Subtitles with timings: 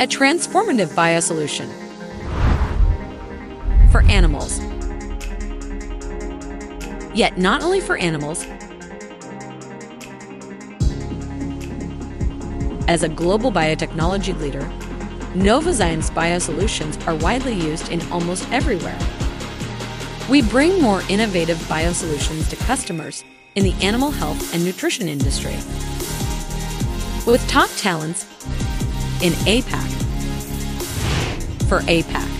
[0.00, 1.68] a transformative biosolution
[3.92, 4.58] for animals.
[7.14, 8.44] Yet, not only for animals,
[12.88, 14.62] as a global biotechnology leader,
[15.34, 18.98] Novozymes biosolutions are widely used in almost everywhere.
[20.28, 23.24] We bring more innovative biosolutions to customers
[23.54, 25.54] in the animal health and nutrition industry.
[27.30, 28.26] With top talents
[29.24, 29.88] in APAC
[31.66, 32.30] for APAC.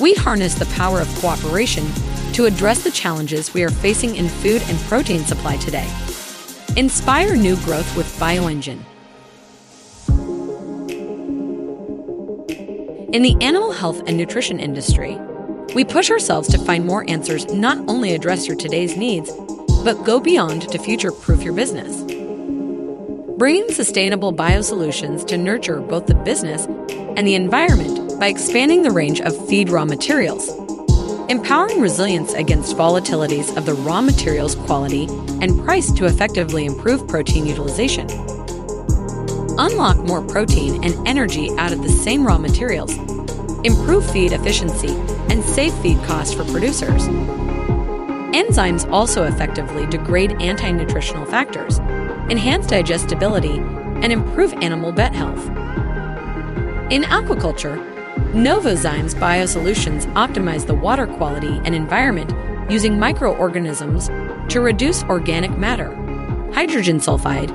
[0.00, 1.86] We harness the power of cooperation
[2.32, 5.86] to address the challenges we are facing in food and protein supply today.
[6.78, 8.80] Inspire new growth with BioEngine.
[13.12, 15.18] In the animal health and nutrition industry,
[15.74, 19.30] we push ourselves to find more answers not only address your today's needs,
[19.84, 22.02] but go beyond to future proof your business.
[23.40, 26.66] Bringing sustainable biosolutions to nurture both the business
[27.16, 30.50] and the environment by expanding the range of feed raw materials,
[31.30, 35.04] empowering resilience against volatilities of the raw materials quality
[35.40, 38.06] and price to effectively improve protein utilization
[39.58, 42.94] unlock more protein and energy out of the same raw materials,
[43.64, 44.94] improve feed efficiency,
[45.30, 47.08] and save feed costs for producers.
[48.36, 51.80] Enzymes also effectively degrade anti nutritional factors,
[52.30, 55.46] enhance digestibility, and improve animal gut health.
[56.90, 57.78] In aquaculture,
[58.32, 62.32] Novozymes biosolutions optimize the water quality and environment
[62.70, 64.08] using microorganisms
[64.52, 65.94] to reduce organic matter,
[66.52, 67.50] hydrogen sulfide,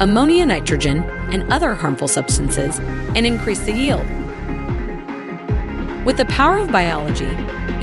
[0.00, 4.06] ammonia nitrogen, and other harmful substances and increase the yield.
[6.04, 7.28] With the power of biology,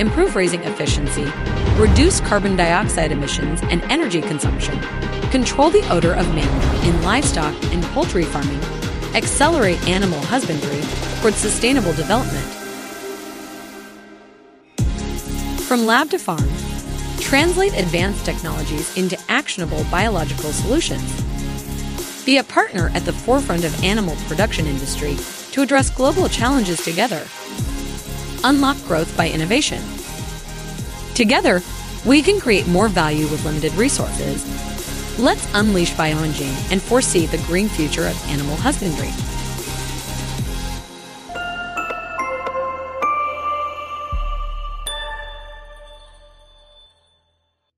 [0.00, 1.24] improve raising efficiency,
[1.76, 4.80] reduce carbon dioxide emissions and energy consumption,
[5.30, 8.60] control the odor of manure in livestock and poultry farming,
[9.14, 10.80] accelerate animal husbandry
[11.20, 12.44] towards sustainable development.
[15.62, 16.48] From lab to farm,
[17.20, 21.22] translate advanced technologies into actionable biological solutions
[22.28, 25.16] be a partner at the forefront of animal production industry
[25.50, 27.26] to address global challenges together.
[28.44, 29.82] Unlock growth by innovation.
[31.14, 31.62] Together,
[32.06, 34.46] we can create more value with limited resources.
[35.18, 39.10] Let's unleash BioEngine and foresee the green future of animal husbandry.